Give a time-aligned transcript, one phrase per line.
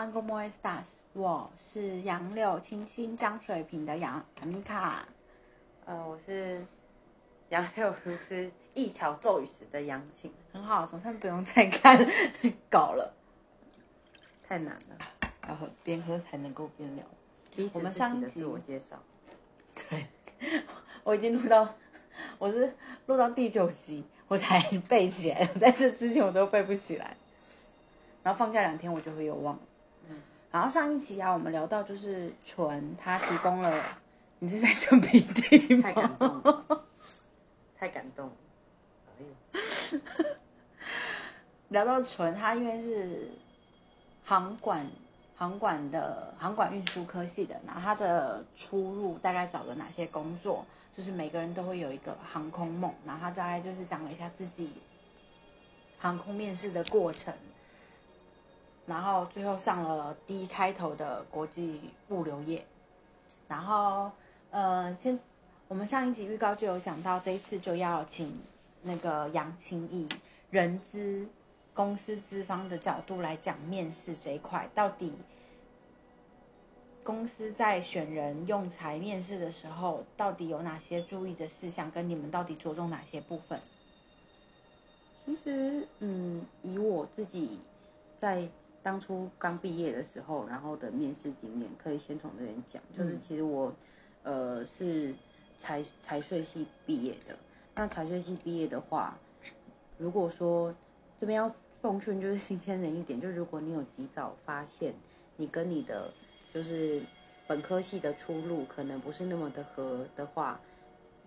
[0.00, 5.06] 安 Good morning stars，我是杨柳清新江水平的杨阿米卡。
[5.84, 6.64] 呃，我是
[7.50, 11.98] 杨柳如丝一桥骤雨时的杨晴，很好，总算不用再看
[12.70, 13.14] 稿了，
[14.48, 14.96] 太难了，
[15.46, 17.04] 要喝边喝才能够边聊。
[17.74, 18.98] 我们上一集自我介绍。
[19.74, 20.06] 对，
[21.04, 21.74] 我已经录到，
[22.38, 22.74] 我是
[23.04, 27.14] 录到第九集我才背起来， 在这之前我都背不起来。
[28.22, 29.62] 然后放假两天我就会有忘了。
[30.50, 33.82] 然后上一期啊，我们聊到就是纯他提供了，
[34.40, 35.92] 你是在擤鼻涕太？
[35.92, 36.84] 感动了，
[37.78, 38.32] 太感动了。
[39.18, 39.22] 哎
[39.92, 40.00] 呦，
[41.70, 43.30] 聊到纯，他因为是
[44.24, 44.84] 航管
[45.36, 54.72] 航管的航管运输科系的，然后他的出入大概找了哪些工作，就是每个人都会有一个航空梦，然后他大概就是讲了一下自己
[55.98, 57.32] 航空面试的过程，
[58.90, 62.66] 然后最后上了 D 开头的国际物流业，
[63.46, 64.10] 然后
[64.50, 65.16] 呃，先
[65.68, 68.36] 我们上一集预告就有讲到，这一次就要请
[68.82, 70.08] 那个杨清义
[70.50, 71.28] 人资
[71.72, 75.14] 公司资方的角度来讲面试这一块，到底
[77.04, 83.60] 公司在选人用才面试的时候，到底有哪些注意的事项，跟你们到底着重哪些部分？
[85.24, 87.60] 其实，嗯，以我自己
[88.16, 88.48] 在
[88.82, 92.82] 当初刚毕业的时候，然后的面试经验，可以先从这边讲。
[92.96, 93.72] 就是其实我，
[94.22, 95.14] 呃，是
[95.58, 97.36] 财财税系毕业的。
[97.74, 99.16] 那财税系毕业的话，
[99.98, 100.74] 如果说
[101.18, 104.94] 这边要奉劝就是新鲜人一点，就如果你有及早发现
[105.36, 106.10] 你跟你的
[106.52, 107.02] 就是
[107.46, 110.60] 本科系的出路可能不是那么的合的话，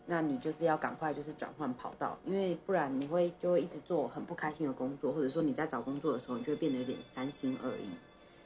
[0.06, 7.90] 那你就是要赶快就是转换跑道，因为不然你会就会一直做很不开心的工作，或者说你在找工作的时候，你就会变得有点三心二意，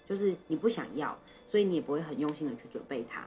[0.05, 3.25] 就是你不想要，所以你也不会很用心的去准备它。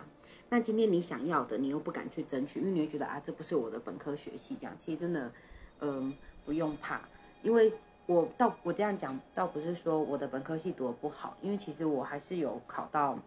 [0.48, 5.32] 那今天你想要的，你又不敢去争取，因为你会觉得啊，这不是我的本科学系，这样其实真的，
[5.80, 6.12] 嗯，
[6.44, 7.00] 不用怕，
[7.42, 7.72] 因为
[8.06, 13.18] 我倒我这样讲，倒不是说我的本科系读的不好，因为其实我还是有考到，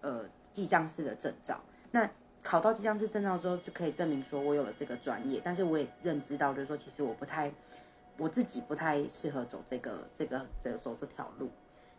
[0.00, 1.60] 呃，记账师的证照。
[1.92, 2.08] 那
[2.42, 7.52] 考到记账师证照之后，是可以证明说我有了这个专业，但是我也认知到，就是说其实我不太，
[8.16, 11.50] 我自己不太适合走这个这个走走这条路。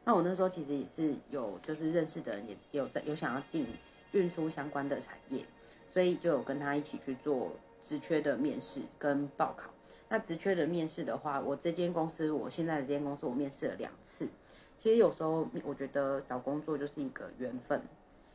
[0.03, 3.67] 那我那时候其实也是有就是认识的人，也有在有想要进
[4.13, 5.45] 运输相关的产业，
[5.91, 7.51] 所以就有跟他一起去做
[7.83, 9.69] 职缺的面试跟报考。
[10.09, 14.27] 那职缺的面试的话，我这间公司，我现在的这间公司，我面试了两次。
[14.79, 17.79] 其实有时候我觉得找工作就是一个缘分，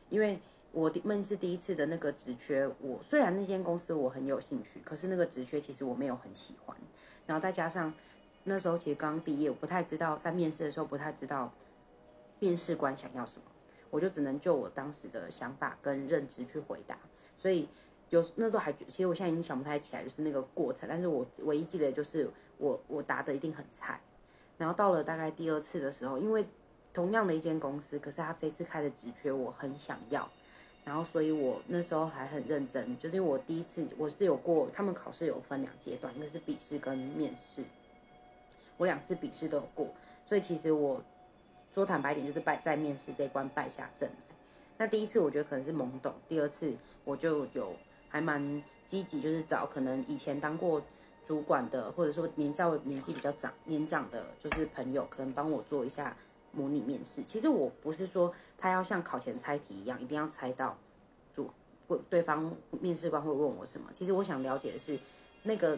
[0.09, 0.39] 因为
[0.71, 6.77] 我面试第一次的那个职缺，我虽然那间公司我很有兴趣，可是那个职缺其实我没有很喜欢。
[7.25, 7.93] 然后再加上
[8.43, 11.51] 那时候其实刚毕业，我不太知道在面试的时候不太知道
[12.39, 13.45] 面试官想要什么，
[13.89, 16.97] 我就只能就我当时的想法跟认知去回答。
[17.37, 17.67] 所以
[18.09, 23.99] 有那都还其实我现在已经想不太起来就是那个过程，但是我唯一记得就是我我答的一定很菜。
[24.57, 26.45] 然后到了大概第二次的时候，因为
[26.93, 30.27] 同样的一间公司，可是他这次开的职缺我很想要，
[30.87, 37.61] 然后所以我那时候还很认真，就是我第一次我是有过，他们考试有分两阶段，一个是笔试跟面试，
[38.77, 39.87] 我两次笔试都有过，
[40.25, 41.03] 所以其实我
[41.73, 44.35] 说坦白一点，就是败在面试这一关败下阵来。
[44.77, 47.75] 那第一次我觉得可能是懵懂，第二次我就有
[48.07, 50.81] 还蛮积极，就是找可能以前当过
[51.25, 56.15] 主管的，或者说年稍微年纪比较长年长的，就是朋友，可能帮我做一下
[56.57, 57.21] 模拟面试。
[57.23, 60.75] 其实我不是说他要像考前猜题一样，一定要猜到
[61.35, 61.49] 主
[61.87, 62.51] 会对方
[62.81, 63.87] 面试官会问我什么。
[63.93, 64.97] 其实我想了解的是，
[65.43, 65.77] 那个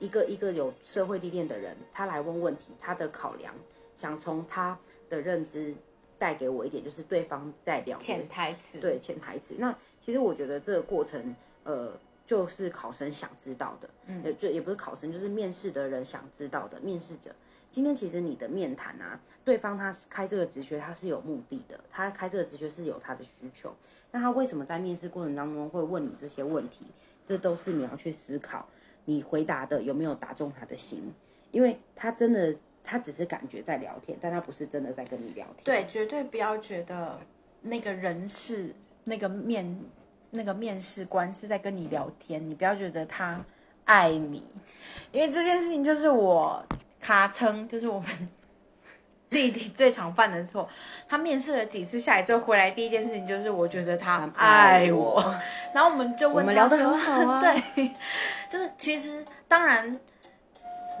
[0.00, 3.54] 一个一个有社会历练的人，他来问问题，他的考量，
[3.94, 4.76] 想从他
[5.08, 5.74] 的认知
[6.18, 9.54] 带给我一点，就是对方在了解潜台词，对潜台词。
[9.58, 11.34] 那其实我觉得这个过程，
[11.64, 11.92] 呃，
[12.26, 16.78] 就是考生想知道的，嗯，就也不是考生，就是面试的人想知道的。
[16.80, 17.30] 面试者，
[17.76, 23.70] 今天其实你的面谈啊，对方他开这个职缺，他是有目的的，他开这个职缺是有他的需求。
[24.12, 26.86] 那他为什么在面试过程当中会问你这些问题？
[27.28, 28.66] 这都是你要去思考，
[29.04, 31.12] 你回答的有没有打中他的心，
[31.50, 32.56] 因为他真的。
[32.88, 35.64] 他只是感觉在聊天，但他不是真的在跟你聊天。
[35.64, 37.18] 对，绝对不要觉得
[37.62, 38.72] 那个人是、
[39.02, 39.76] 那个面、
[40.30, 43.44] 那个面试官是在跟你聊天，你不要觉得他
[43.86, 44.54] 爱你，
[45.10, 46.64] 因为这件事情就是我
[47.06, 48.10] 卡称， 就是我们
[49.30, 50.68] 弟弟最常犯的错。
[51.08, 55.22] 他面试了几次下来之后回来，第一件事情就是我觉得他爱我，
[55.72, 57.90] 然后我们就问我们聊得很好啊，对，
[58.50, 59.98] 就是其实当然。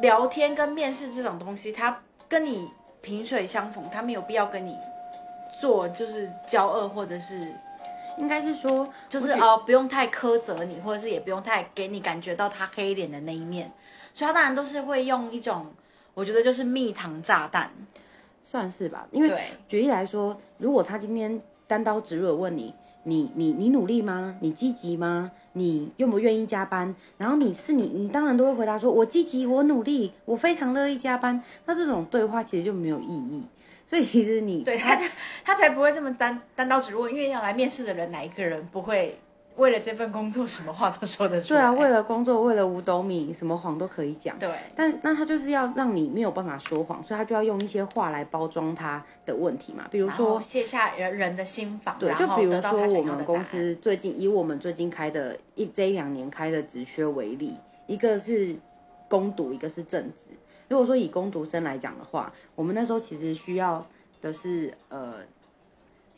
[0.02, 2.70] 聊天跟面试这种东西，他跟你
[3.00, 4.76] 萍水相逢，他没有必要跟你
[5.58, 7.40] 做就是骄傲，或者是
[8.18, 13.72] 应该是说，就是哦，不用太苛责你，或者是也不用太给你感觉到他黑脸的那一面，
[14.12, 15.72] 所以他当然都是会用一种，
[16.16, 17.70] 我觉得就是蜜糖炸弹，
[18.42, 19.06] 算是吧。
[19.10, 22.72] 因为举例来说，如果他今天单刀直入的问你，
[23.02, 24.34] 你你你努力吗？
[24.40, 25.30] 你积极吗？
[25.52, 26.94] 你愿不愿意加班？
[27.18, 33.42] 然后你是你，你当然都会回答说：“我积极，我努力，我非常乐意加班。”那这种对话其实就没有意义。
[33.86, 34.98] 所以其实你对他，
[35.44, 37.10] 他才不会这么单单刀直入。
[37.10, 39.20] 因为要来面试的人，哪一个人不会
[39.56, 41.60] 为了这份工作什么话都说得出来？
[41.60, 44.38] 对啊，为了工作，为了五斗米，什么谎都可以讲。
[44.38, 49.86] 对，但那他就是要让你没有办法说谎，所以他就要用一些话来包装他的问题嘛。
[49.90, 51.96] 比如说卸下人人的心防。
[51.98, 57.56] 对，就比如说我们公司最近以我们最近开的一这一两年开的职缺为例，
[57.86, 58.56] 一个是
[59.08, 60.30] 攻读，一个是正职。
[60.68, 63.86] 如果说以攻读生来讲的话，我们那时候其实需要。
[64.22, 65.16] 的是呃，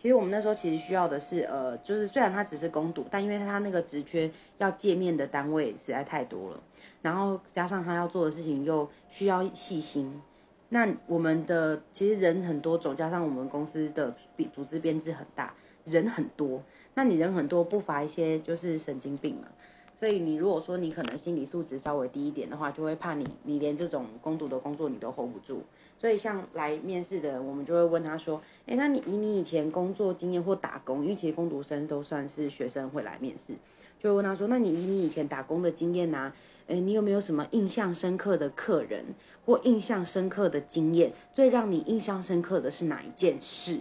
[0.01, 6.61] 其实我们那时候其实需要的是呃，就是虽然他只是攻读，但因为他那个职缺要见面的单位实在太多了，
[7.03, 10.23] 然后加上他要做的事情又需要细心，
[10.69, 14.15] 那我们的其实人很多种，加上我们公司的
[14.53, 15.53] 组织编制很大，
[15.85, 16.63] 人很多，
[16.95, 19.49] 那你人很多不乏一些就是神经病嘛。
[19.99, 25.63] 所以你如果说你可能心理素质稍微低一点的话，就会怕你你连这种攻读的工作你都 hold 不住。
[25.99, 33.55] 所以像来面试的人，我们就会问他说：“哎，那你以你以前工作经验或打工，因为其实攻读生都算是学生会来面试，
[33.99, 36.33] 就会问他说：那你以你以前打工的经验呐，
[36.69, 39.05] 哎，你有没有什么印象深刻的客人
[39.45, 41.13] 或印象深刻的经验？
[41.35, 43.81] 最让你印象深刻的是哪一件事？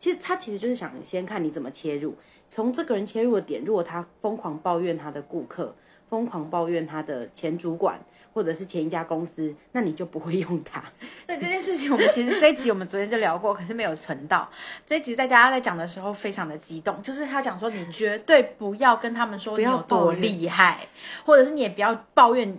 [0.00, 2.16] 其实他其实就是想先看你怎么切入。”
[2.54, 5.74] 从这个人切入的点，如果他疯狂抱怨他的顾客，
[6.10, 7.98] 疯狂抱怨他的前主管，
[8.34, 10.84] 或者是前一家公司，那你就不会用他。
[11.26, 14.46] 对这件事情，我们其实这一集我们昨天就聊过，可是没有存到。
[14.84, 20.88] 这一集在大家在讲的时候非常的激动，就是他讲说你绝对不要跟他们说你有多厉害，
[21.24, 22.58] 或者是你也不要抱怨。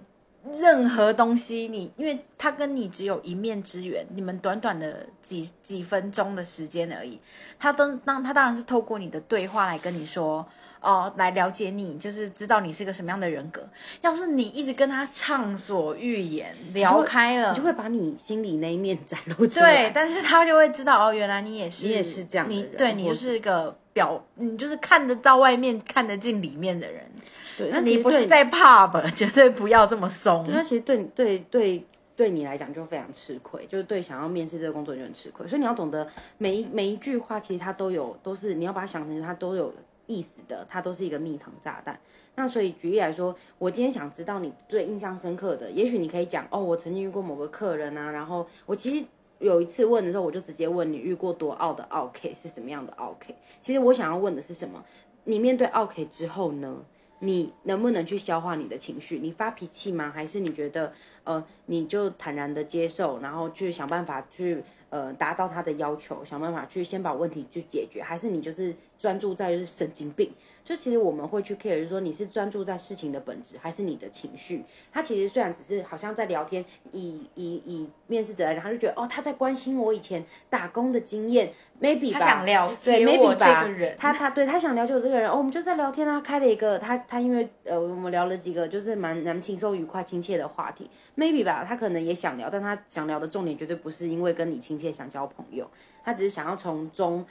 [0.59, 7.19] 任何东西，你因为他跟你只有一面之缘，你们短短的几几分钟的时间而已，
[7.57, 10.45] 他都当他当然是透过你的对话来跟你说，
[10.81, 13.65] 哦，来了解你，就是知道你是个什么样的人格。
[14.01, 19.85] 要是你一直跟他畅所欲言，聊开了，你就会把你心里那一面展露出来。
[19.85, 27.09] 对，但是他就会知道，哦，原来你也是，你也是这样，你对你就是一个表，你就是看得到外面，看得进里面的人。
[27.57, 30.45] 对，那你不是在 pub， 绝对不要这么松。
[30.49, 31.85] 那其实对对对
[32.15, 35.47] 对你来讲就非常吃亏，就是对想要面试这个工作就很吃亏。
[35.47, 36.07] 所以你要懂得
[36.37, 39.73] 每一每一句话，其实它都有都是你要把它想成它都有
[40.05, 41.99] 意思的，它都是一个蜜糖炸弹。
[42.35, 49.05] 那所以举例来说，我今天想知道你最印象深刻的，也许你可以讲哦，我曾经遇过某个客人啊，然后我其实
[49.39, 53.35] 有一次问的时候，我就直接问你遇过多傲的 OK 是什么样的 OK。
[53.61, 54.83] 其实我想要问的是什么？
[55.25, 56.75] 你面对 OK 之后呢？
[57.23, 59.17] 你能不能去消化你的情绪？
[59.17, 60.11] 你发脾气吗？
[60.13, 60.91] 还是你觉得，
[61.23, 68.03] 呃，你就坦然的接受，然后去想办法去，呃，达到他的要求，想办法去先把问题去解决？
[68.03, 70.31] 还是你就是专注在就是神经病？
[70.65, 74.63] 就其实我们会去 care，就是说你是专注在事情的本质，还是你的情绪？
[74.93, 76.63] 他其实虽然只是好像在聊天，
[76.93, 81.51] 以以以面试者来讲，他就觉得哦，他在关心我以前打工的经验
[81.81, 95.69] ，maybe 他想了解我这个人，他他对他想了解我这个人，哦，我们就在聊天啊，开了一个他他因为呃我们聊了几个就是蛮蛮轻松愉快亲切的话题，maybe 吧，他可能也想聊，但他想聊的重点绝对不是因为跟你亲切想交朋友，
[96.05, 97.25] 他只是想要从中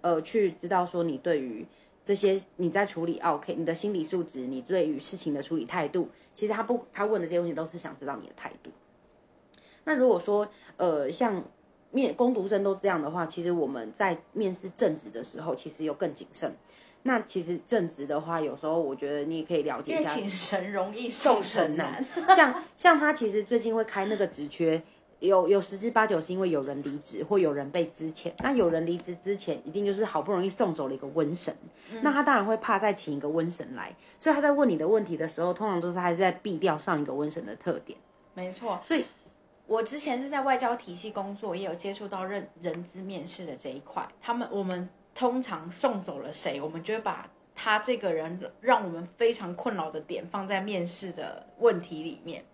[0.00, 1.66] 呃去知道说你对于。
[2.04, 8.70] 这些你在处理，OK，你的心理素质，你对于事情的处理态度，其实他不，他问的这些问题都是想知道你的态度。
[9.84, 11.44] 那如果说，呃，像
[11.90, 16.50] 面攻读生都这样的话，其实我们在面试正职的时候，其实又更谨慎。
[17.02, 22.02] 那其实正职的话，有时候我觉得你也可以了解一下，请神容易送神难。
[22.34, 24.82] 像像他其实最近会开那个职缺。
[25.20, 31.54] 有有十之八九是因为有人离职或有人被资遣，那有人离职之前一定就是好不容易送走了一个瘟神，
[32.02, 37.98] 那他当然会怕再请一个瘟神来，所以他在问你的问题的时候，通常都是还是在避掉上一个瘟神的特点。
[38.34, 39.04] 没错，所以
[39.66, 44.06] 我之前是在外交体系工作，也有接触到认人资面试的这一块。
[44.20, 52.44] 他们我们通常送走了谁，我们就会把他这个人让我们非常困扰的点放在面试的问题里面。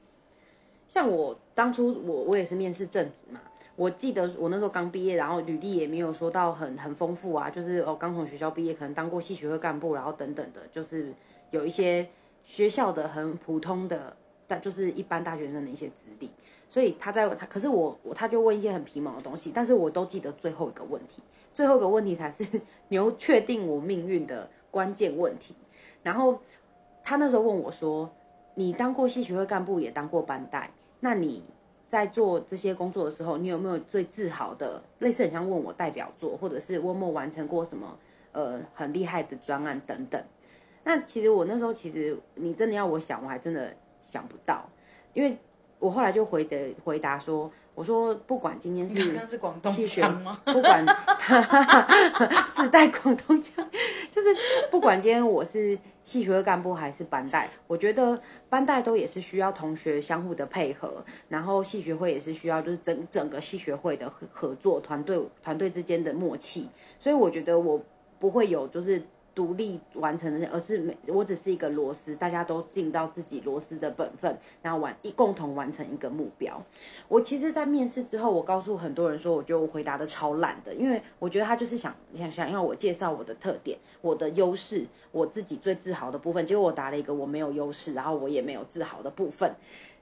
[0.88, 3.40] 像我当初我我也是面试正职嘛，
[3.76, 11.12] 我记得我那时候刚毕业，然后履历也没有说到很很丰富啊，就是哦刚从学校毕业，可能当过系学会干部，然后等等的，就是
[11.50, 12.06] 有一些
[12.44, 16.30] 学校的很普通的，但就是一般大学生的一些资历。
[16.70, 21.22] 所以他在他，可是我我他就问一些很皮毛的东西，但是我都记得最后一个问题，
[21.54, 22.44] 最后一个问题才是
[22.88, 25.54] 牛确定我命运的关键问题。
[26.02, 26.40] 然后
[27.04, 28.10] 他那时候问我说
[28.54, 30.70] ：“你当过系学会干部，也当过班带，
[31.00, 31.42] 那你
[31.88, 34.82] 在做这些工作的时候，你有没有最自豪的？
[35.00, 37.98] 类似很像问我代表作，或者是我完成过什么
[38.32, 40.22] 呃很厉害的专案等等？
[40.84, 44.68] 那其实我那时候其实你真的要我想，我还真的想不到，
[45.12, 45.36] 因为
[45.84, 50.40] 我后来就回的回答说，我说不管今天是那是广东学腔吗？
[50.46, 50.82] 不管
[52.56, 53.68] 自带广东腔，
[54.10, 54.28] 就是
[54.70, 66.66] 不管今天我是系学会干部还是班带，我觉得班带都也是需要同学相互的配合，然后系学会也是需要就是整整个系学会的合合作团队团队之间的默契，
[66.98, 67.78] 所以我觉得我
[68.18, 69.02] 不会有就是。
[69.34, 76.62] 独立完成的，而是每我只是一个螺丝，大家都尽到自己螺丝的本分，然后完一共同完成一个目标。
[77.08, 89.54] 我其实，在面试之后，我告诉很多人说，我觉得我回答的超烂的，因为我觉得他就是想想想要我介绍我的特点、我的优势、我自己最自豪的部分，结果我答了一个我没有优势，然后我也没有自豪的部分，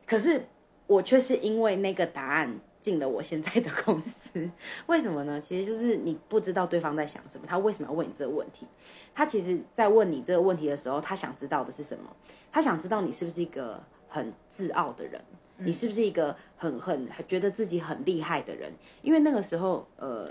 [0.06, 0.44] 可是
[0.86, 2.60] 我却是因为那个答案。
[2.82, 4.50] 进了我现在的公司，
[4.86, 5.40] 为什么呢？
[5.40, 8.66] 其实就是你不知道对方在想什么，他为什么要问你这个问题？
[9.14, 12.14] 他其实，在问你这个问题的时候，他想知道的是什么？
[12.50, 15.22] 他想知道你是不是一个很自傲的人，
[15.58, 18.72] 你是不是一个很很觉得自己很厉害的人？
[19.00, 20.28] 因为那个时候，呃，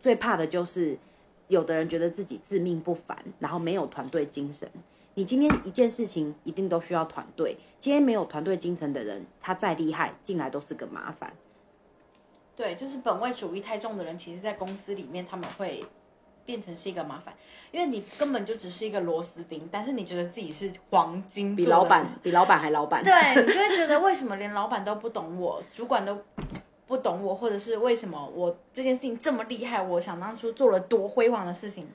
[0.00, 0.98] 最怕的就是
[1.46, 4.68] 有的人觉得自己自命不凡，然后没有团队精神。
[5.14, 11.32] 你今天一件事情一定都需要团队，今天没有团队精神的人，他再厉害进来都是个麻烦。
[12.54, 15.82] 对，就是本位主义太重的人，其实，在公司里面他们会
[16.44, 17.34] 变成是一个麻烦，
[17.70, 23.02] 因为你根本就只是一个螺丝钉，但是你觉得自己是黄金，比老板比老板还老板。
[23.02, 26.18] 对，你就会觉得为什么连老板都不懂我，主管都
[26.86, 31.88] 不懂我，或者是为什么我这件事情这么厉害，我想当初做了多辉煌的事情，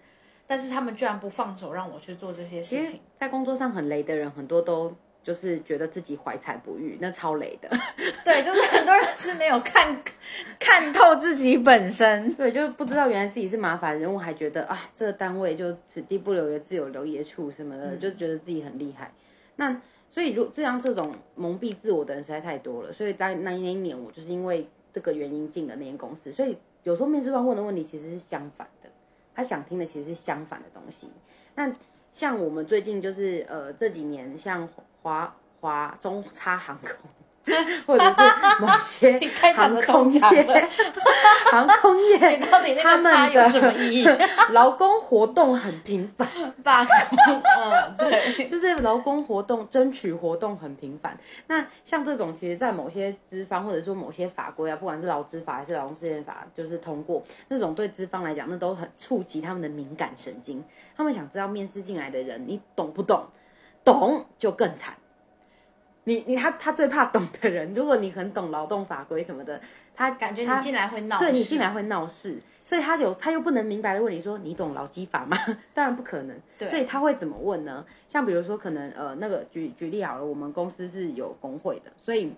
[0.47, 2.99] 但是他们居然不放手让我去做这些事情。
[3.19, 4.95] 在工作上很雷的人，很多都。
[5.27, 7.69] 就是觉得自己怀才不遇，那超雷的。
[8.24, 10.01] 对，就是很多人是没有看
[10.57, 19.12] 看透自己本身，对，就是不知道原来自己是麻烦人物，还觉得啊，这个单位就此地不留爷，自有留爷处什么的，就觉得自己很厉害。
[19.57, 22.93] 那所以，如这样这种蒙蔽自我的人实在太多了。
[22.93, 26.31] 所以在那一年，我就是因为这个原因进了那间公司。
[26.31, 28.88] 所以有时候面试官问的问题其实是相反的，
[29.36, 31.10] 他想听的其实是相反的东西。
[31.55, 31.69] 那
[32.17, 34.67] 像我们最近就是呃这几年像。
[35.03, 37.55] 华华中差航空，
[37.88, 39.17] 或者是某些
[39.55, 40.19] 航空业，
[41.50, 42.38] 航空业，
[42.83, 44.07] 他们有什么意义？
[44.51, 46.27] 劳工活动很频繁，
[46.62, 46.83] 罢
[47.25, 47.41] 工，
[48.50, 51.17] 就是劳工活动、争取活动很频繁。
[51.48, 60.63] 那像这种，其实，在某些资方或者说某些法规啊，不管是劳资法还是劳动事件法，就是通过那种对资方来讲，那都很触及他们的敏感神经。
[60.96, 63.25] 他们想知道面试进来的人，你懂不懂？
[63.84, 64.96] 懂就更惨，
[66.03, 67.74] 你你他他最怕懂的人。
[67.74, 69.62] 如果你很懂劳动法规什么的，
[69.98, 75.36] 他感觉你进来会闹，对你进来会闹事，所以他有他又不能明白的问你说你懂劳基法吗？
[75.74, 76.39] 当然不可能。
[76.68, 77.84] 所以他会怎么问呢？
[78.08, 82.32] 像比如说可能呃那个举举例好了，我们公司是有工会的，所以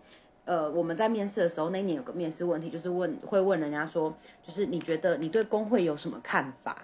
[0.45, 6.83] 呃我们在面试的时候那年有个面试问题，就是问会问人家说，就是你觉得你对工会有什么看法？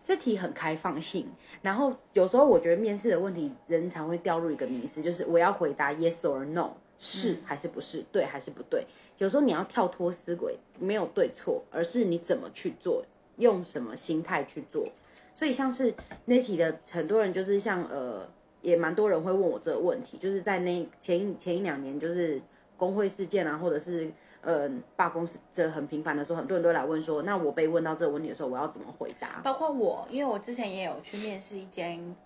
[0.00, 1.28] 这题很开放性，
[1.60, 6.70] 然后有时候我觉得面试的问题，人常会掉入一个迷思，就是我要回答 yes or no，
[7.04, 8.86] 是还是不是，对还是不对。
[9.18, 13.04] 有时候你要跳脱思维，没有对错，而是你怎么去做，
[13.38, 14.86] 用什么心态去做。
[15.34, 15.92] 所以像是
[16.26, 18.28] 那题的很多人就是像呃，
[18.60, 22.40] 也蛮多人会问我这个问题，就是在那前一前一两年，就是
[22.76, 24.10] 工会事件啊，或者是。
[24.44, 29.40] 嗯，罢工是这很频繁的时候，很多人都来问说，那我被问到这个问题的时候，我要怎么回答？
[29.44, 32.16] 包括我，因为我之前也有去面试一间，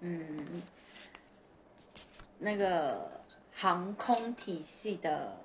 [0.00, 0.60] 嗯，
[2.40, 3.21] 那个
[3.54, 5.36] 航空体系的，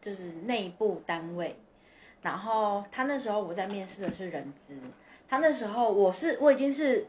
[0.00, 1.56] 就是内部单位。
[2.22, 4.78] 然后他那时候我在面试的是人资，
[5.28, 7.06] 他那时候我是我已经是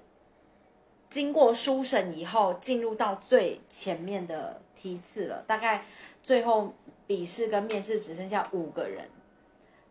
[1.09, 5.83] 经过初审以后进入到最前面的梯次了，大概
[6.21, 6.73] 最后。
[7.09, 9.03] 笔试跟面试只剩下五个人，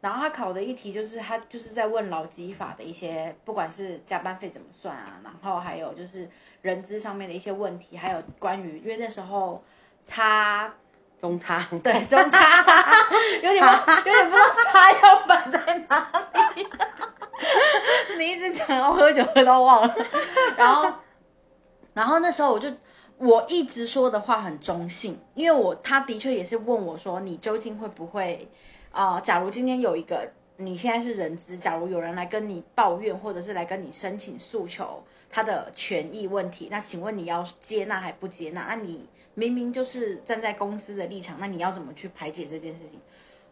[0.00, 6.28] 然后他考的一题就是他就是在问劳基法的一些，不管是加班费怎么算啊，然后还有就是
[6.62, 9.60] 人资上面的一些问题，还有关于因为那时候
[10.08, 10.72] 差
[11.20, 12.64] 中差对中差
[13.42, 16.10] 有点有点不知道差要摆在哪
[16.56, 16.66] 里，
[18.18, 19.94] 你一直讲要喝酒喝到忘了，
[20.56, 20.90] 然后
[21.92, 22.72] 然后那时候我就。
[23.20, 28.48] 我一直说的话很中性，因为我他的确也是问我说，你究竟会不会
[28.92, 38.66] 啊、假如今天有一个你现在是人资，假如有人来跟你抱怨，或者是来跟你申请诉求他的权益问题，那请问你要接纳还不接纳？
[38.68, 43.00] 那你明明就是站在公司的立场，那你要怎么去排解这件事情？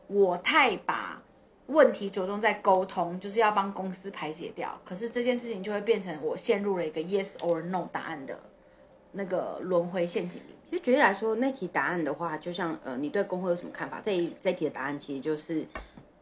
[0.09, 1.23] 我太把
[1.69, 4.77] 问题着重在沟通，就是要帮公司排解掉。
[4.85, 8.37] 可是这件事情就会变成我陷入了一个 yes or no 答案的
[9.13, 10.55] 那个轮回陷阱里。
[10.69, 14.03] 其实举例来说，那题答案的话，就像呃，你对工会有什么看法？
[14.05, 15.65] 这一这题的答案其实就是，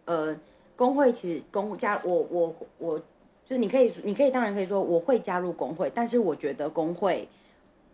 [0.05, 0.37] 呃，
[0.77, 7.29] 工会其实工加我我我，就是你可以你可以当然可以说我会加入工会，但是我觉得工会，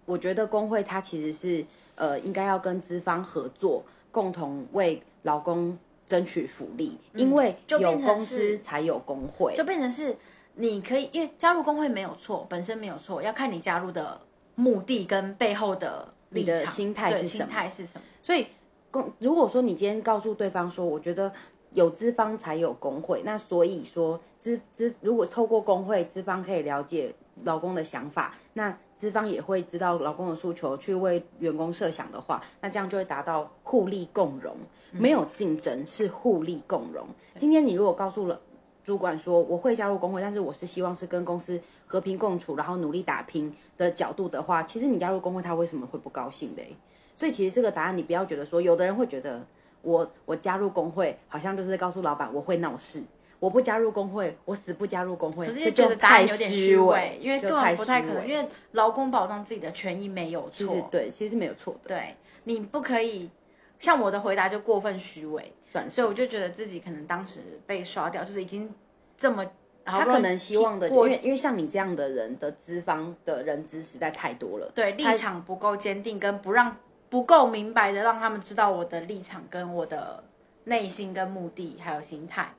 [0.06, 1.64] 我觉得工会它其实是
[1.96, 10.16] 呃应该要跟资方合作，共同为劳工争取福利，因为就有变公司才有工会，就变成是
[10.54, 14.20] 你可以，因为加入工会没有错，本身没有错，要看你加入的
[14.54, 18.04] 目的跟背后的、你的心态是什么态是什么。
[18.22, 18.46] 所以
[18.90, 21.32] 公如果说你今天告诉对方说，我觉得
[21.72, 34.56] 有资方才有工会，那所以说资资如果透过工会，资方可以了解劳工的想法，那资方也会知道劳工的诉求，去为员工设想的话，那这样就会达到互利共荣，
[34.90, 37.06] 没有竞争是互利共荣。
[37.38, 38.40] 今天你如果告诉了。
[38.82, 46.74] 主管说我会加入工会，但是我是希望是跟公司和平共处，然后努力打拼的角度的话，其实你加入工会，他为什么会不高兴嘞？
[47.14, 49.46] 所以其实这个答案你不要觉得说，有的人会觉得
[49.82, 53.02] 我我加入工会好像就是告诉老板我会闹事，
[53.38, 60.88] 我不加入工会，我死不加入工会，可是就觉得答太案有点虚虚伪，因为根本不太可能，因为劳工保障自己的权益没有其实错。
[60.90, 63.30] 对，其实是没有错的，对，你不可以
[63.78, 68.72] 像我的回答就过分虚伪，算所以我就觉得自己可能当时被刷掉，就是已经
[69.16, 69.46] 这么
[69.82, 76.76] 他可能希望的，因为因为像你这样的人的资方的人资实在太多了，对立场不够坚定，跟不让
[77.10, 80.24] 不够明白的让他们知道我的立场跟我的
[80.64, 82.54] 内心跟目的还有心态。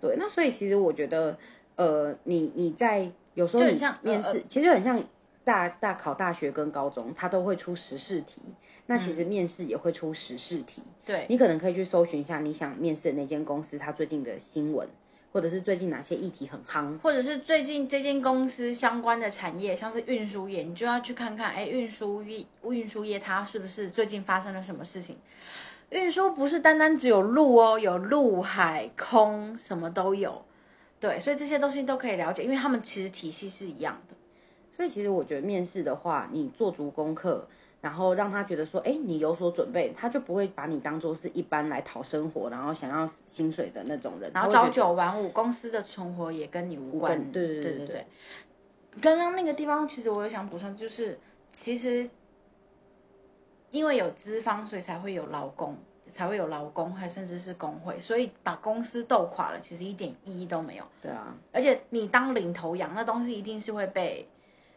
[0.00, 1.36] 对，那所以其实我觉得，
[1.74, 5.02] 呃，你你在有时候很像面试，呃其实很像
[5.44, 8.40] 大大考大学跟高中，他都会出时事题。
[8.88, 14.86] 那其实嗯面试也会出时事题，对，你可能可以去搜寻一下你想面试的那间公司，它最近的新闻，
[15.36, 16.98] 或者是最近哪些议题很夯。
[17.00, 25.16] 或者是最近这间公司相关的产业，像是运输业，你就要去看看，哎，运输业运输业它是不是最近发生了什么事情？
[25.90, 30.42] 运输不是单单只有路哦，有陆海空，什么都有。
[30.98, 34.16] 对，所以这些东西都可以了解，因为他们其实体系是一样的。
[34.74, 37.46] 所以其实我觉得面试的话，你做足功课，
[37.86, 44.28] 然后让他觉得说，哎，你有所准备，他就不会把你当做是一般来讨生活，然后想要薪水的那种人。
[44.34, 47.16] 然后朝九晚五，公司的存活也跟你无关。
[47.16, 48.06] 关对对对对对对。
[49.00, 51.16] 刚刚那个地方，其实我也想补充，就是
[51.52, 52.10] 其实
[53.70, 55.76] 因为有资方，所以才会有劳工，
[56.10, 60.84] 才会有劳工，还甚至是工会，所以把公司斗垮了，其实一点意义都没有。
[61.00, 64.28] 对啊，而且你当领头羊，那东西一定是会被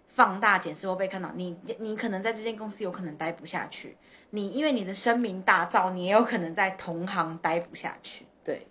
[0.10, 1.32] 放大检视或被看到。
[1.36, 3.96] 你你可能在这间公司有可能待不下去，
[4.32, 8.26] 你因为你的声名大噪，你也有可能在同行待不下去。
[8.44, 8.68] 对，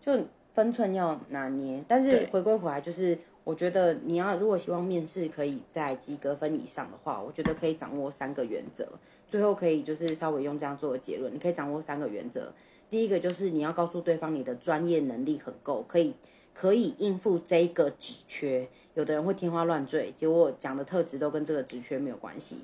[0.00, 1.82] 就分寸要拿捏。
[1.88, 8.86] 但是回归回来，就是我觉得你要如果希望面试可以在及格分以上的话，我觉得可以掌握三个原则。
[9.26, 12.52] 最后可以就是稍微用这样做的结论，你可以掌握三个原则。
[12.88, 16.14] 第一个就是你要告诉对方你的专业能力很够，可以
[16.54, 18.66] 可以应付这个职缺。
[18.94, 22.56] 有的人会天花乱坠，结果讲的特质都跟这个职缺没有关系。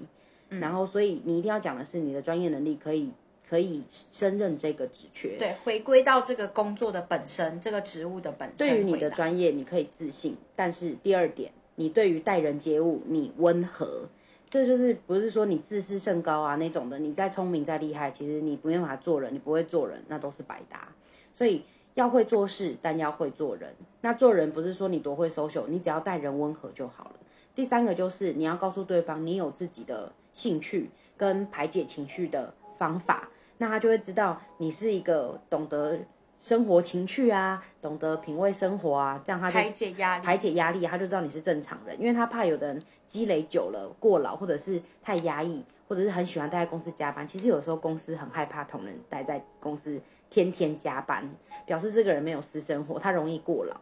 [0.49, 3.11] 然后，所以你一定要讲的是你的专业能力可以
[3.49, 5.37] 可以胜任这个职缺。
[5.37, 8.69] 对，回归到这个工作的本身，这个职务的本身。
[8.69, 14.09] 对于你的专业，你可以自信，但是第二点，你对于待人接物，你温和，
[14.49, 20.89] 这就是不是说你自视甚高啊那种的，你再聪明再厉害，其实你没办法做人，你不会做人，那都是白搭。
[21.33, 21.63] 所以
[22.01, 23.75] 要会做事，但要会做人。
[24.01, 27.13] 那做人不是说你多会 social，你只要待人温和就好了。
[27.55, 35.99] 第三个就是你要告诉对方，你有自己的兴趣跟排解情绪的方法，那他就会知道你是一个懂得
[36.41, 47.27] 生活情趣啊，懂得品味生活啊，这样他就排解压力，排解压力，他就知道你是正常人，因为他怕有的人积累久了过劳，或者是太压抑，或者是很喜欢待在公司加班。
[47.27, 50.01] 其实有时候公司很害怕同仁待在公司
[50.31, 51.31] 天天加班，
[51.67, 53.77] 表示这个人没有私生活，他容易过劳，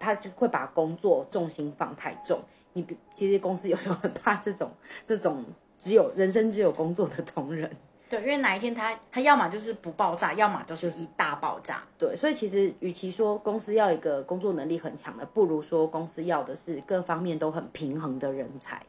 [0.00, 2.40] 他就会把工作重心放太重。
[2.72, 4.68] 你比其实公司有时候很怕这种
[5.06, 5.44] 这种
[5.78, 7.70] 只有人生只有工作的同仁。
[8.14, 11.82] 对，因为哪一天他他要么就是不爆炸，要么就是一大爆炸。
[11.98, 18.80] 对，所以其实与其说公司要一个工作能力很强的，不如说公司要的是各方面都很平衡的人才。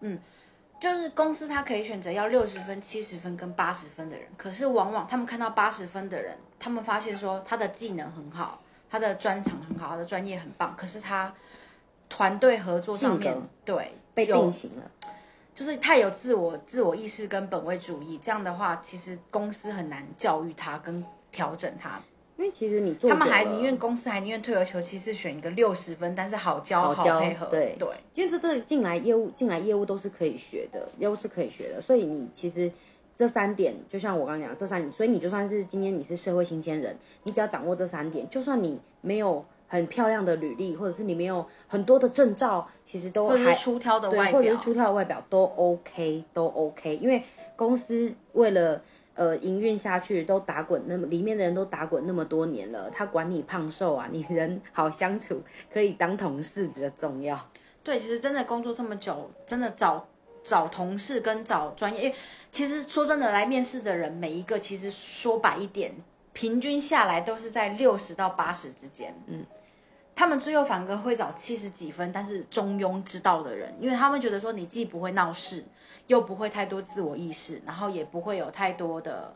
[0.00, 0.18] 嗯
[0.78, 8.60] 就是公司它可以选择要六十分、七十分跟八十分的人，可是往往他们看到八十分的人，他们发现说他的技能很好，
[8.90, 11.32] 他的专长很好，他的专业很棒，可是他
[12.10, 13.34] 团队合作上面
[13.64, 14.82] 对被定型了。
[15.56, 21.98] 就是太有自我自我意识跟本位主义，这样的话，其实公司很难教育他跟调整他。
[22.36, 27.46] 因为其实你做他们还宁愿公司还宁愿退而求其次，选一个六十分，但是好教好教配合。
[27.46, 32.70] 对对，因为这这进来业务进来业务都是可以学的，业务是可以学的，所以你其实
[33.16, 47.22] 这三点，就像我刚刚讲这三点，所以你就算是今天你是社会新鲜人，你只要掌握这三点，就算你没有很漂亮的履历，或者是你没有很多的证照，其实都还出挑的，外表或者是，出挑的外表都 OK，都 OK，因为
[47.56, 48.80] 公司为了
[49.14, 57.38] 呃营运下去，都打滚那么里面的人都打滚那么多年了，他管你胖瘦啊，你人好相处，可以当同事比较重要。
[57.82, 60.06] 对，其实真的工作这么久，真的找
[60.42, 62.16] 找同事跟找专业，因为
[62.50, 65.92] 其实说真的，来面试的人每一个，其实说白一点，
[66.36, 69.14] 平均下来都是在六十到八十之间。
[69.26, 69.42] 嗯，
[70.14, 75.64] 他们最后反而会找七十几分，但是中庸之道的人，因为他们觉得说你既不会闹事，
[76.08, 79.34] 又不会太多自我意识，然后也不会有太多的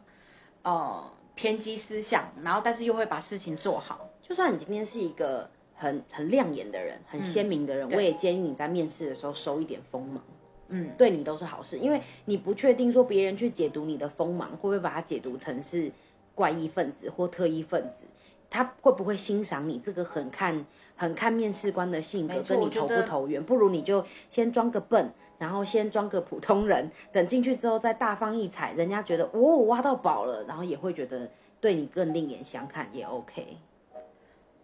[0.61, 4.11] 呃偏激思想，然后但是又会把事情做好。
[4.21, 10.23] 就算你今天是一个很很亮眼的人，很鲜明的人，我也建议你在面试的时候收一点锋芒。
[10.69, 15.91] 嗯，对你都是好事，因为你不确定说别人去解读你的锋芒，会不会把它解读成是
[16.35, 18.05] 怪异分子或特异分子，
[18.49, 20.64] 他会不会欣赏你这个很看
[20.97, 31.29] 很看面试官的性格跟你投不投缘，不如你就先装个笨，然后先装个普通人，等进去之后再大放异彩，人家觉得哦挖到宝了，然后也会觉得
[31.61, 33.57] 对你更另眼相看，也 OK。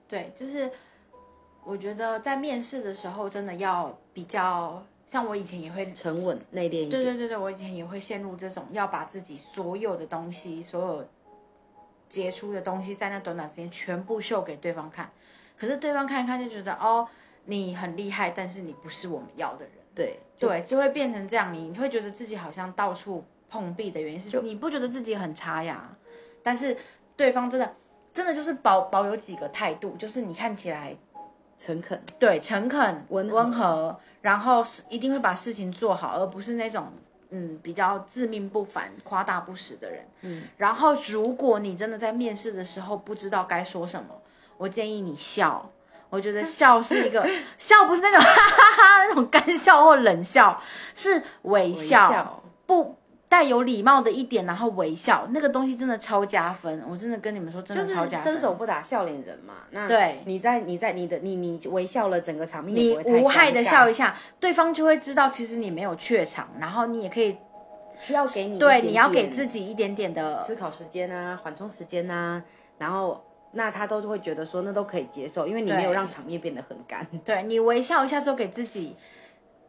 [0.08, 0.70] 对，就是
[1.64, 6.90] 我觉得在面试的时候，真的要比较像我以前也会沉稳内敛一点。
[6.90, 11.04] 对对对对，我以前也会陷入这种要把自己所有的东西、所有
[12.08, 15.10] 杰出的东西，在那短短时间全部秀给对方看。
[15.58, 17.06] 可是对方看一看就觉得哦，
[17.46, 19.72] 你很厉害，但是你不是我们要的人。
[19.94, 25.96] 对对，就会变成这样，你你会觉得自己好像到处碰壁的原因是，你不觉得自己很差呀？
[26.42, 26.76] 但是
[27.16, 27.74] 对方真的
[28.12, 30.94] 真的就是保保有几个态度，就是你看起来
[31.56, 31.98] 诚恳。
[32.18, 36.92] 对诚恳、温温和，然后是一定会把事情做好，而不是那种
[37.30, 40.06] 嗯比较自命不凡、夸大不实的人。
[40.22, 44.08] 嗯，然后如果你真的在面试的时候不知道该说什么，
[44.56, 45.70] 我建议你笑。
[46.08, 50.62] 我觉得笑是一个 笑，不是那种 哈哈哈那种干笑或冷笑，
[50.94, 52.96] 是微笑，微笑不
[53.36, 56.82] 带有礼貌的一点，然后微笑，那个东西真的超加分。
[56.88, 58.32] 我真的跟你们说，真的超加分。
[58.32, 59.52] 伸手不打笑脸人嘛。
[59.72, 67.36] 那对你在你在你的你你微笑了，整个场面你无害的笑一下，对方就会知道其实你没有怯场，然后你也可以
[68.00, 72.42] 需要给你对你要给自己一点点的思考时间啊，缓冲时间啊，
[72.78, 73.22] 然后
[73.52, 77.06] 那他都会觉得说那都可以接受，因为你没有让场面变得很干。
[77.22, 78.96] 对你微笑一下之后，给自己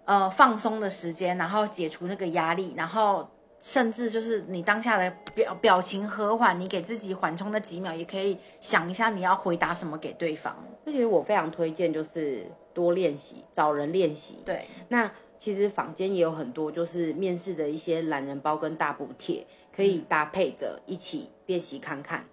[0.06, 10.56] 呃放松的时间，然后解除那个压力，然后甚至就是你当下的表表情和缓，你给自己缓冲的几秒，也可以想一下你要回答什么给对方。
[10.86, 14.40] 那其实我非常推荐就是多练习，找人练习。
[14.46, 22.26] 对，那其实坊间也有很多就是面试的一些懒人包跟大补贴，可以搭配着一起练习看看。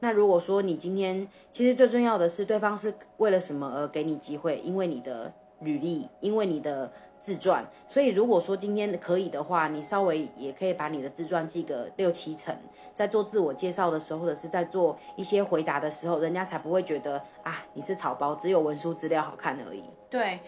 [0.00, 12.56] 那如果说你今天其实最重要的是对方是为了什么而给你机会，因为你的履历，因为你的自传，所以如果说今天可以的话，你稍微也可以把你的自传记个六七成，
[12.94, 19.84] 在做自我介绍的时候，或者是在做一些回答的时候，人家才不会觉得啊你是草包，只有文书资料好看而已。
[20.08, 20.40] 对，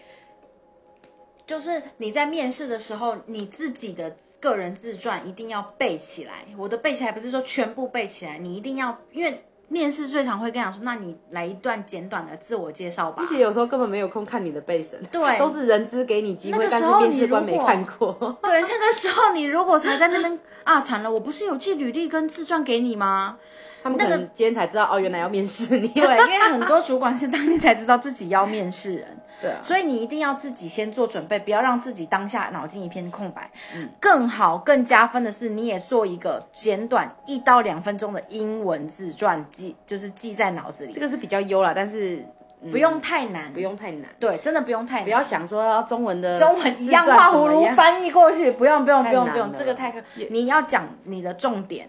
[1.46, 6.44] 就是你在面试的时候，你自己的个人自传一定要背起来。
[6.56, 13.26] 我的背起来不是说全部背起来，你一定要，因为面试最常会跟你讲说，那你来一段简短的自我介绍吧而。
[13.28, 18.12] 且有时候根本没有空看你的背身，对 都是人资给你机会，但是面试官没看过。
[18.42, 23.38] 对，那个时候你如果才在那边啊，惨了，我不是有寄履历跟自传给你吗？
[23.82, 25.88] 他们可能今天才知道哦，原来要面试你。
[25.88, 29.19] 对，因为很多主管是当天才知道自己要面试人。
[29.40, 33.50] 对啊，所以你一定要自己先做准备，不要让自己当下脑筋一片空白。
[33.74, 49.98] 嗯，更好、更加分的是，你也做一个简短一到两分钟的英文自传记，就是记在脑子里，这个是比较优啦，但是、嗯不用太难，不用太难，对，真的不用太难，不要想说要中文的中文一样画葫芦翻译过去，不用不用不用不用，这个太可，
[50.28, 51.88] 你要讲你的重点，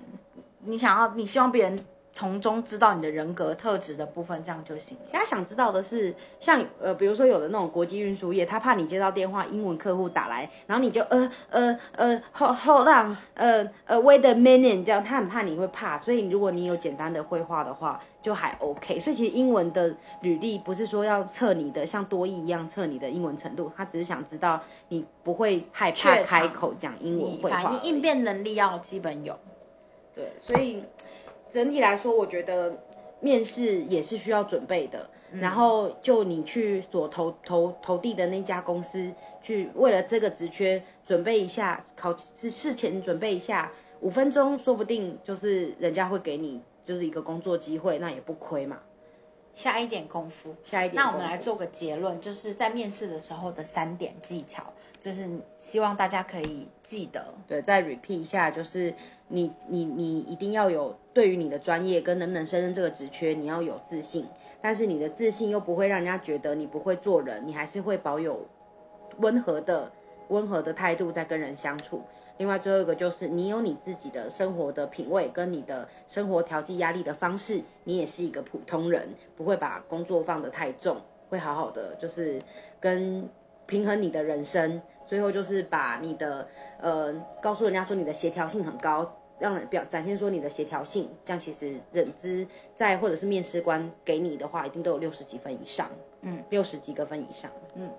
[0.63, 1.77] 你想要你希望别人
[2.13, 5.03] 从中知道你的人格特质的部分，这样就行了。
[5.13, 18.99] 他想知道的是，像呃，比如说有的那种国际运输业，他怕你接到电话，英文客户打来，然后你就呃呃呃，hold hold on，呃呃，wait a minute，这样他很怕你会怕，所以如果你有简单的绘画的话，就还 OK。
[18.99, 27.63] 所以其实英文的履历不是说要测你的像多义一样测你的英文程度，他只是想知道你不会害怕开口讲英文绘画。
[27.63, 29.39] 反应应变能力要基本有。
[30.13, 30.83] 对，所以
[31.51, 32.75] 整体来说，我觉得
[33.19, 35.07] 面试也是需要准备的。
[35.33, 39.09] 然后就你去所投投投递的那家公司，
[39.41, 48.79] 去为了这个职缺准备一下，考试事前准备一下，五分钟说不定就是人家会给你就是一个工作机会，那也不亏嘛。
[49.53, 54.63] 下一点功夫，下一点那我们来做个结论，就是在面试的时候的三点技巧，
[55.01, 57.25] 就是希望大家可以记得。
[57.47, 58.93] 对，再 repeat 一下，就是
[59.27, 64.27] 你你你一定要有对于你的专业跟能不能胜任这个职缺，你要有自信，
[64.61, 68.45] 但是你的自信又不会让人家觉得你不会做人，你还是会保有
[69.17, 69.91] 温和的
[70.27, 72.03] 温和的态度在跟人相处。
[72.37, 80.97] 另外，最后一个就是你有你自己的生活的品味跟你的生活调剂压力的方式，你也是一个普通人，不会把工作放得太重，
[81.29, 82.41] 会好好的就是
[82.79, 83.27] 跟
[83.65, 84.81] 平衡你的人生。
[85.11, 86.47] 最后就是把你的
[86.79, 89.05] 呃告诉人家说你的协调性很高，
[89.39, 95.89] 让人表展现说你的协调性，这样其实认知在或者是面试官给你的话，一定都有六十几分以上，
[96.21, 97.51] 嗯，六十几个分以上。
[97.75, 97.89] 嗯。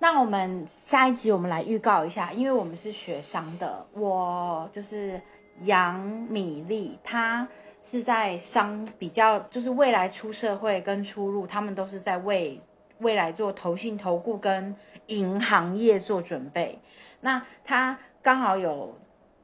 [0.00, 5.20] 那我们下一集我们来预告一下，因为我们是学商的，我就是
[5.60, 7.46] 杨米粒，她
[7.80, 12.60] 是在商比较，就是未来出社会跟出入，他们都是在为
[12.98, 14.74] 未来做投信、投顾跟
[15.06, 16.78] 银行业做准备。
[17.20, 18.96] 那他刚好有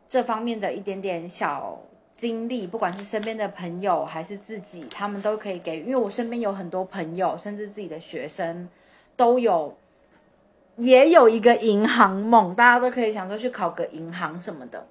[0.09, 1.79] 这方面的一点点小
[2.15, 5.81] 经历，不管是身边的朋友还是自己，他们都可以给。
[5.81, 8.69] 因为我身边有很多朋友，甚至自己的学生
[9.17, 9.77] 都有。
[10.77, 14.87] 也有一个银行梦，大家都可以想说去考个银行什么的。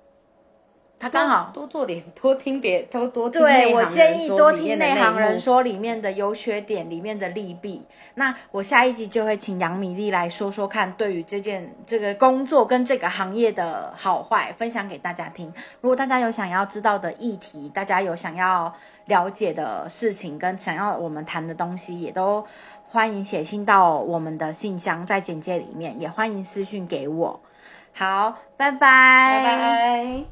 [1.01, 7.83] 他刚好多做点，多听别多多听对我建议多听内行人幕说里面的优缺点，里面的利弊。
[8.13, 15.51] 那我下一集就会请杨米粒来说说看，对于这件这个工作跟这个行业的好坏，分享给大家听。
[15.81, 18.71] 如果大家有想要知道的议题，大家有想要
[19.07, 22.45] 了解的事情，跟想要我们谈的东西，也都
[22.87, 27.41] 欢迎写信到我们的信箱，在简介里面，也欢迎私讯给我。
[27.91, 30.31] 好，拜拜，拜拜。